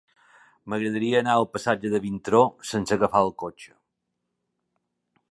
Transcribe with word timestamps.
M'agradaria 0.71 1.17
anar 1.23 1.33
al 1.41 1.45
passatge 1.57 1.91
de 1.95 1.99
Vintró 2.05 2.39
sense 2.69 2.95
agafar 2.97 3.21
el 3.27 3.29
cotxe. 3.43 3.77